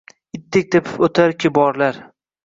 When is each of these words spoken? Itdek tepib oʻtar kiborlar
Itdek 0.35 0.71
tepib 0.75 1.03
oʻtar 1.07 1.33
kiborlar 1.43 2.01